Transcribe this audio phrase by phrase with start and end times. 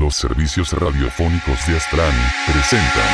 [0.00, 2.10] Los servicios radiofónicos de Astran
[2.46, 3.04] presentan.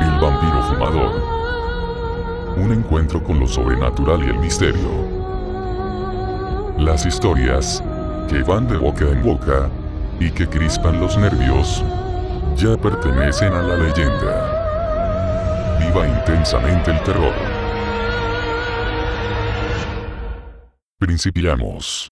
[0.00, 1.22] El vampiro fumador.
[2.56, 4.90] Un encuentro con lo sobrenatural y el misterio.
[6.78, 7.80] Las historias
[8.28, 9.70] que van de boca en boca
[10.18, 11.84] y que crispan los nervios
[12.56, 14.51] ya pertenecen a la leyenda.
[15.94, 17.34] Intensamente el terror.
[20.98, 22.08] Principiamos.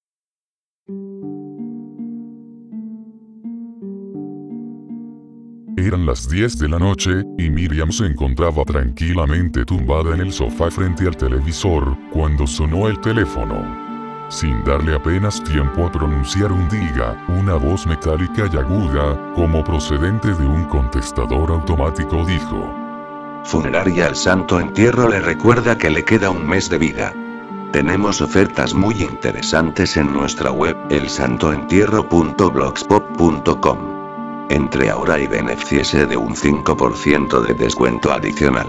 [5.79, 10.71] Eran las 10 de la noche, y Miriam se encontraba tranquilamente tumbada en el sofá
[10.71, 13.65] frente al televisor, cuando sonó el teléfono.
[14.29, 20.29] Sin darle apenas tiempo a pronunciar un diga, una voz metálica y aguda, como procedente
[20.35, 22.80] de un contestador automático dijo.
[23.45, 27.15] Funeraria al Santo Entierro le recuerda que le queda un mes de vida.
[27.73, 33.79] Tenemos ofertas muy interesantes en nuestra web, elsantoentierro.blogspot.com.
[34.51, 38.67] Entre ahora y beneficie de un 5% de descuento adicional.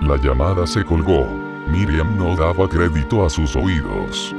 [0.00, 1.26] La llamada se colgó.
[1.68, 4.34] Miriam no daba crédito a sus oídos.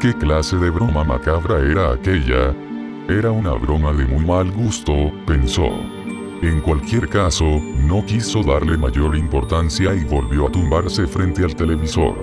[0.00, 2.54] ¿Qué clase de broma macabra era aquella?
[3.08, 5.68] Era una broma de muy mal gusto, pensó.
[6.42, 12.16] En cualquier caso, no quiso darle mayor importancia y volvió a tumbarse frente al televisor.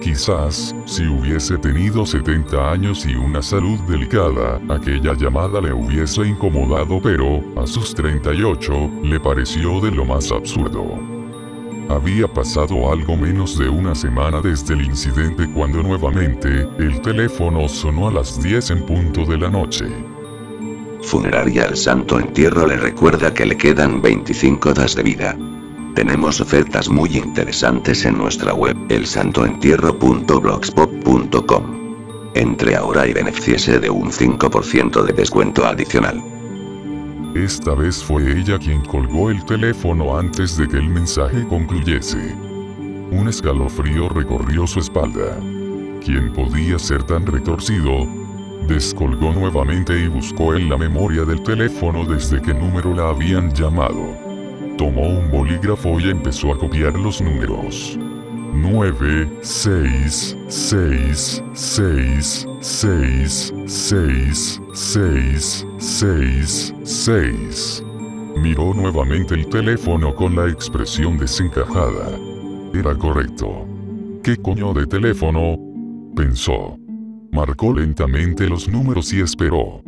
[0.00, 7.00] Quizás, si hubiese tenido 70 años y una salud delicada, aquella llamada le hubiese incomodado
[7.02, 10.86] pero, a sus 38, le pareció de lo más absurdo.
[11.88, 18.08] Había pasado algo menos de una semana desde el incidente cuando nuevamente, el teléfono sonó
[18.08, 19.86] a las 10 en punto de la noche.
[21.02, 25.34] Funeraria al Santo Entierro le recuerda que le quedan 25 das de vida.
[25.94, 31.80] Tenemos ofertas muy interesantes en nuestra web, elsantoentierro.blogspot.com.
[32.34, 36.22] Entre ahora y beneficie de un 5% de descuento adicional.
[37.34, 42.34] Esta vez fue ella quien colgó el teléfono antes de que el mensaje concluyese.
[43.10, 45.38] Un escalofrío recorrió su espalda.
[46.04, 48.06] ¿Quién podía ser tan retorcido?
[48.70, 54.16] Descolgó nuevamente y buscó en la memoria del teléfono desde qué número la habían llamado.
[54.78, 57.98] Tomó un bolígrafo y empezó a copiar los números.
[58.54, 67.84] 9, 6, 6, 6, 6, 6, 6, 6, 6.
[68.36, 72.08] Miró nuevamente el teléfono con la expresión desencajada.
[72.72, 73.66] Era correcto.
[74.22, 75.58] ¿Qué coño de teléfono?
[76.14, 76.79] Pensó.
[77.32, 79.82] Marcó lentamente los números y esperó.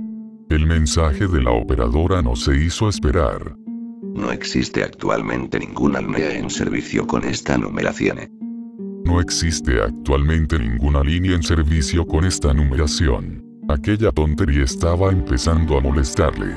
[0.48, 3.56] El mensaje de la operadora no se hizo esperar.
[4.14, 8.19] No existe actualmente ninguna línea en servicio con esta numeración.
[9.04, 13.42] No existe actualmente ninguna línea en servicio con esta numeración.
[13.69, 16.54] Aquella tontería estaba empezando a molestarle.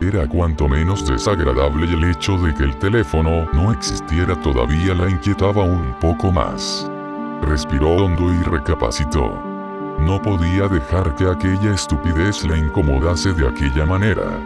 [0.00, 5.62] Era cuanto menos desagradable el hecho de que el teléfono no existiera todavía la inquietaba
[5.62, 6.90] un poco más.
[7.42, 9.45] Respiró hondo y recapacitó.
[9.98, 14.40] No podía dejar que aquella estupidez la incomodase de aquella manera.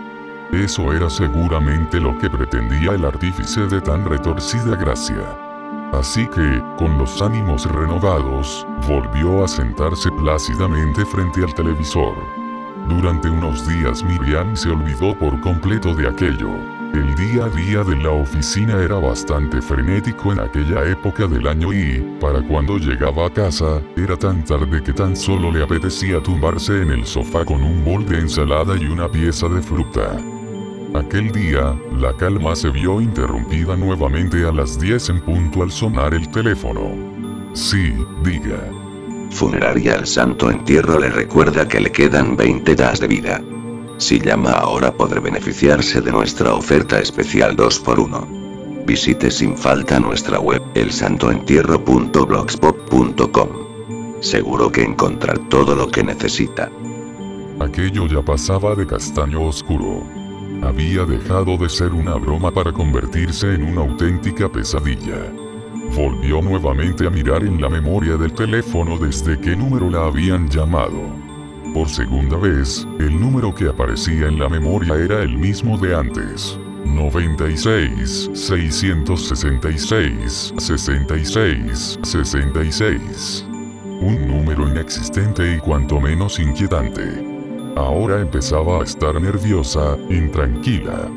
[0.52, 5.36] Eso era seguramente lo que pretendía el artífice de tan retorcida gracia.
[5.92, 12.14] Así que, con los ánimos renovados, volvió a sentarse plácidamente frente al televisor.
[12.88, 16.79] Durante unos días Miriam se olvidó por completo de aquello.
[16.92, 21.72] El día a día de la oficina era bastante frenético en aquella época del año
[21.72, 26.82] y, para cuando llegaba a casa, era tan tarde que tan solo le apetecía tumbarse
[26.82, 30.18] en el sofá con un bol de ensalada y una pieza de fruta.
[30.94, 36.12] Aquel día, la calma se vio interrumpida nuevamente a las 10 en punto al sonar
[36.12, 36.90] el teléfono.
[37.52, 38.58] Sí, diga.
[39.30, 43.40] Funeraria al Santo Entierro le recuerda que le quedan 20 das de vida.
[44.00, 48.86] Si llama ahora podrá beneficiarse de nuestra oferta especial 2x1.
[48.86, 53.48] Visite sin falta nuestra web, elsantoentierro.blogspot.com.
[54.20, 56.70] Seguro que encontrar todo lo que necesita.
[57.60, 60.02] Aquello ya pasaba de castaño oscuro.
[60.62, 65.30] Había dejado de ser una broma para convertirse en una auténtica pesadilla.
[65.94, 71.29] Volvió nuevamente a mirar en la memoria del teléfono desde qué número la habían llamado.
[71.74, 76.58] Por segunda vez, el número que aparecía en la memoria era el mismo de antes.
[76.84, 83.46] 96, 666, 66, 66.
[84.00, 87.02] Un número inexistente y cuanto menos inquietante.
[87.76, 91.08] Ahora empezaba a estar nerviosa, intranquila.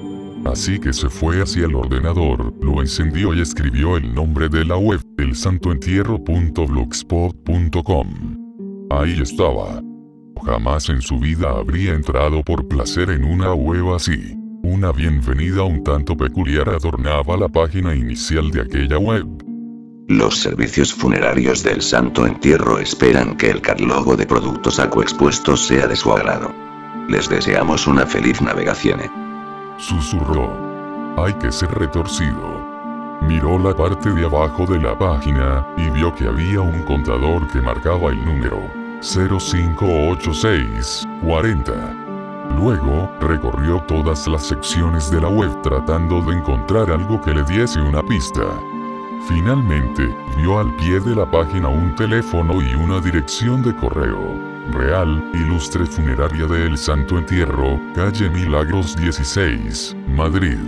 [0.45, 4.77] Así que se fue hacia el ordenador, lo encendió y escribió el nombre de la
[4.77, 8.07] web, elsantoentierro.blogspot.com.
[8.91, 9.81] Ahí estaba.
[10.45, 14.37] Jamás en su vida habría entrado por placer en una web así.
[14.61, 19.25] Una bienvenida un tanto peculiar adornaba la página inicial de aquella web.
[20.07, 25.95] Los servicios funerarios del Santo Entierro esperan que el catálogo de productos expuestos sea de
[25.95, 26.53] su agrado.
[27.09, 28.99] Les deseamos una feliz navegación.
[29.79, 30.53] Susurró.
[31.17, 32.63] Hay que ser retorcido.
[33.21, 37.59] Miró la parte de abajo de la página, y vio que había un contador que
[37.59, 38.61] marcaba el número
[39.01, 41.73] 058640.
[42.55, 47.81] Luego, recorrió todas las secciones de la web tratando de encontrar algo que le diese
[47.81, 48.43] una pista.
[49.27, 50.07] Finalmente,
[50.37, 54.19] vio al pie de la página un teléfono y una dirección de correo.
[54.71, 60.59] Real, Ilustre Funeraria de El Santo Entierro, calle Milagros 16, Madrid.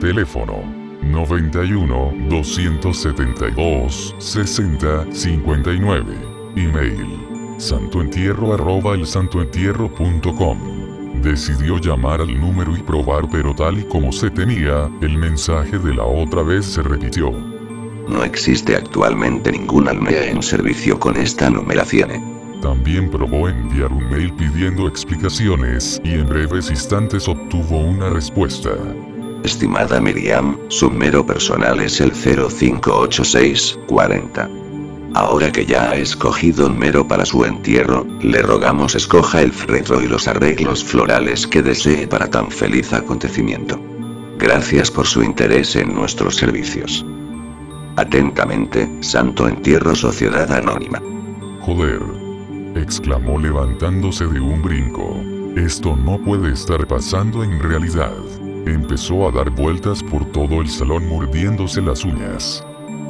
[0.00, 0.62] Teléfono
[1.02, 6.14] 91 272 60 59.
[6.56, 7.26] Email
[7.58, 11.22] santoentierro arroba elsantoentierro.com.
[11.22, 15.94] Decidió llamar al número y probar pero tal y como se temía, el mensaje de
[15.94, 17.55] la otra vez se repitió.
[18.08, 22.36] No existe actualmente ninguna almea en servicio con esta numeración.
[22.62, 28.70] También probó enviar un mail pidiendo explicaciones y en breves instantes obtuvo una respuesta.
[29.44, 34.48] Estimada Miriam, su número personal es el 058640.
[35.14, 40.02] Ahora que ya ha escogido un mero para su entierro, le rogamos escoja el fretro
[40.02, 43.80] y los arreglos florales que desee para tan feliz acontecimiento.
[44.38, 47.06] Gracias por su interés en nuestros servicios.
[47.98, 51.00] Atentamente, Santo Entierro Sociedad Anónima.
[51.62, 52.02] Joder.
[52.74, 55.16] exclamó levantándose de un brinco.
[55.56, 58.12] Esto no puede estar pasando en realidad.
[58.66, 62.62] Empezó a dar vueltas por todo el salón mordiéndose las uñas.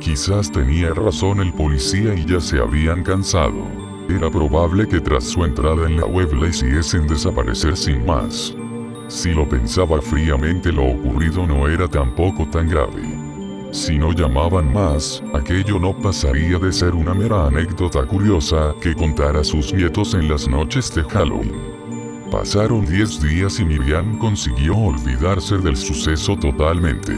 [0.00, 3.81] Quizás tenía razón el policía y ya se habían cansado.
[4.08, 8.54] Era probable que tras su entrada en la web la hiciesen desaparecer sin más.
[9.08, 13.02] Si lo pensaba fríamente lo ocurrido no era tampoco tan grave.
[13.72, 19.36] Si no llamaban más, aquello no pasaría de ser una mera anécdota curiosa que contar
[19.36, 21.52] a sus nietos en las noches de Halloween.
[22.30, 27.12] Pasaron 10 días y Miriam consiguió olvidarse del suceso totalmente.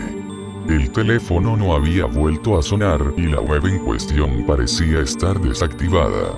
[0.68, 6.32] El teléfono no había vuelto a sonar y la web en cuestión parecía estar desactivada.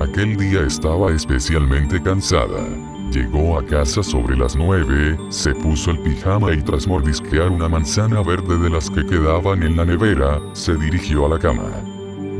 [0.00, 2.64] Aquel día estaba especialmente cansada.
[3.10, 8.22] Llegó a casa sobre las 9, se puso el pijama y tras mordisquear una manzana
[8.22, 11.68] verde de las que quedaban en la nevera, se dirigió a la cama.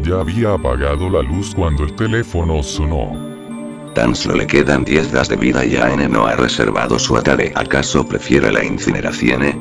[0.05, 3.11] Ya había apagado la luz cuando el teléfono sonó.
[3.93, 7.50] Tan solo le quedan 10 das de vida y N no ha reservado su atare.
[7.57, 9.43] ¿Acaso prefiere la incineración?
[9.43, 9.61] Eh?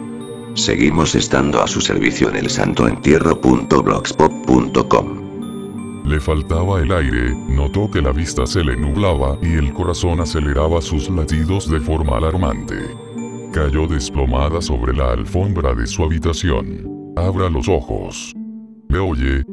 [0.53, 5.26] Seguimos estando a su servicio en el santoentierro.blogspot.com.
[6.07, 10.81] Le faltaba el aire, notó que la vista se le nublaba y el corazón aceleraba
[10.81, 12.77] sus latidos de forma alarmante.
[13.51, 17.11] cayó desplomada sobre la alfombra de su habitación.
[17.17, 18.33] Abra los ojos.
[18.87, 19.43] ¿Me oye?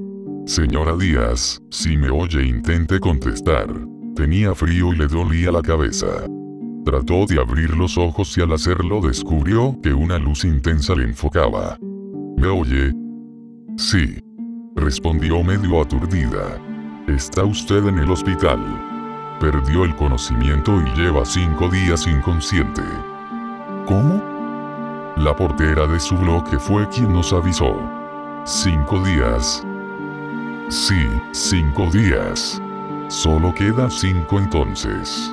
[0.46, 3.66] Señora Díaz, si me oye intente contestar.
[4.14, 6.06] Tenía frío y le dolía la cabeza.
[6.84, 11.78] Trató de abrir los ojos y al hacerlo descubrió que una luz intensa le enfocaba.
[12.36, 12.92] ¿Me oye?
[13.76, 14.23] Sí.
[14.84, 16.58] Respondió medio aturdida.
[17.08, 18.60] Está usted en el hospital.
[19.40, 22.82] Perdió el conocimiento y lleva cinco días inconsciente.
[23.86, 24.22] ¿Cómo?
[25.16, 27.74] La portera de su bloque fue quien nos avisó.
[28.44, 29.64] Cinco días.
[30.68, 32.60] Sí, cinco días.
[33.08, 35.32] Solo quedan cinco entonces.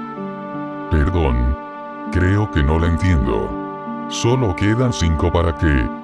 [0.92, 1.58] Perdón.
[2.14, 3.50] Creo que no la entiendo.
[4.08, 6.01] Solo quedan cinco para qué.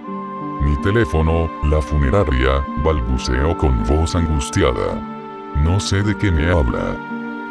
[0.62, 4.96] Mi teléfono, la funeraria, balbuceó con voz angustiada.
[5.64, 6.98] No sé de qué me habla.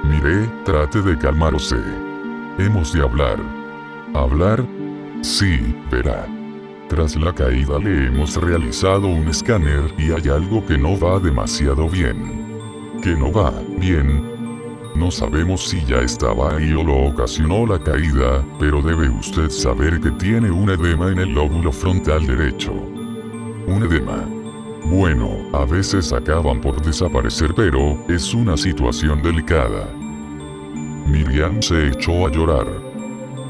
[0.05, 1.77] Miré, trate de calmarse.
[2.59, 3.39] Hemos de hablar.
[4.15, 4.65] ¿Hablar?
[5.23, 6.27] Sí, verá.
[6.89, 11.89] Tras la caída le hemos realizado un escáner y hay algo que no va demasiado
[11.89, 12.47] bien.
[13.03, 14.37] Que no va bien.
[14.95, 20.01] No sabemos si ya estaba ahí o lo ocasionó la caída, pero debe usted saber
[20.01, 22.96] que tiene un edema en el lóbulo frontal derecho.
[23.66, 24.25] Un edema.
[24.85, 29.88] Bueno, a veces acaban por desaparecer pero es una situación delicada.
[31.06, 32.66] Miriam se echó a llorar.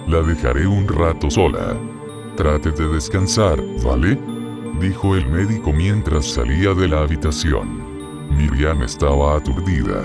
[0.08, 1.76] La dejaré un rato sola.
[2.36, 4.18] Trate de descansar, ¿vale?
[4.80, 7.80] Dijo el médico mientras salía de la habitación.
[8.30, 10.02] Miriam estaba aturdida.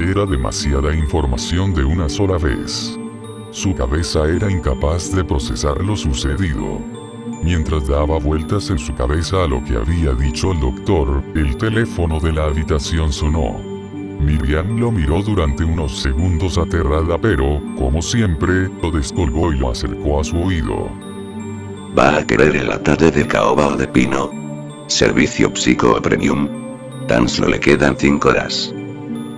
[0.00, 2.98] Era demasiada información de una sola vez.
[3.52, 6.95] Su cabeza era incapaz de procesar lo sucedido.
[7.46, 12.18] Mientras daba vueltas en su cabeza a lo que había dicho el doctor, el teléfono
[12.18, 13.60] de la habitación sonó.
[14.18, 20.18] Miriam lo miró durante unos segundos aterrada pero, como siempre, lo descolgó y lo acercó
[20.18, 20.90] a su oído.
[21.96, 24.28] ¿Va a querer el ataque de caoba o de pino?
[24.88, 26.48] Servicio Psico Premium.
[27.06, 28.74] Tan solo le quedan 5 horas.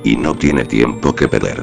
[0.02, 1.62] Y no tiene tiempo que perder.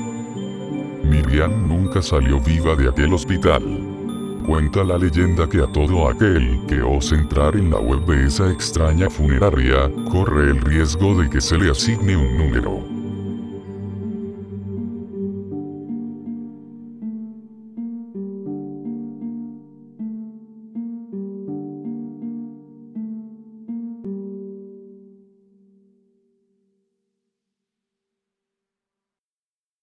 [1.03, 3.94] Miriam nunca salió viva de aquel hospital.
[4.45, 8.51] Cuenta la leyenda que a todo aquel que ose entrar en la web de esa
[8.51, 12.94] extraña funeraria, corre el riesgo de que se le asigne un número.